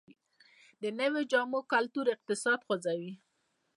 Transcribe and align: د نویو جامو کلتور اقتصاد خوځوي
د 0.81 0.83
نویو 0.99 1.21
جامو 1.31 1.59
کلتور 1.71 2.05
اقتصاد 2.15 2.59
خوځوي 2.67 3.13